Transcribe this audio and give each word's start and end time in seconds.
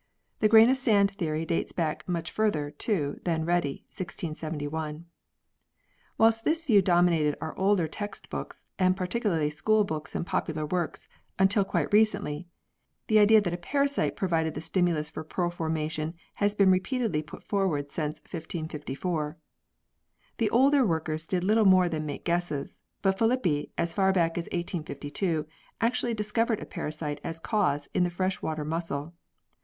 The 0.39 0.47
grain 0.49 0.67
of 0.71 0.77
sand 0.77 1.11
theory 1.11 1.45
dates 1.45 1.73
back 1.73 2.09
much 2.09 2.31
further, 2.31 2.71
too, 2.71 3.19
than 3.23 3.45
Redi, 3.45 3.85
1671. 3.89 5.05
Whilst 6.17 6.43
this 6.43 6.65
view 6.65 6.81
dominated 6.81 7.35
our 7.39 7.55
older 7.55 7.87
text 7.87 8.27
books, 8.31 8.65
and 8.79 8.97
particularly 8.97 9.51
school 9.51 9.83
books 9.83 10.15
and 10.15 10.25
popular 10.25 10.65
works, 10.65 11.07
until 11.37 11.63
quite 11.63 11.93
recently, 11.93 12.47
the 13.09 13.19
idea 13.19 13.41
that 13.41 13.53
a^parasite 13.61 14.15
pro 14.15 14.27
vided 14.27 14.55
the 14.55 14.59
stimulus 14.61 15.11
for 15.11 15.23
pearl 15.23 15.51
formation 15.51 16.15
has 16.33 16.55
been 16.55 16.71
re 16.71 16.79
peatedly 16.79 17.23
put 17.23 17.43
forward 17.43 17.91
since 17.91 18.17
1554. 18.21 19.37
The 20.39 20.49
older 20.49 20.83
workers 20.83 21.27
did 21.27 21.43
little 21.43 21.65
more 21.65 21.87
than 21.87 22.07
make 22.07 22.25
guesses, 22.25 22.79
but 23.03 23.19
Filippi 23.19 23.69
as 23.77 23.93
far 23.93 24.11
back 24.11 24.35
as 24.39 24.45
1852 24.45 25.45
actually 25.79 26.15
discovered 26.15 26.59
a 26.59 26.65
parasite 26.65 27.21
as 27.23 27.37
cause 27.39 27.87
in 27.93 28.03
the 28.03 28.09
fresh 28.09 28.41
water 28.41 28.65
mussel. 28.65 29.13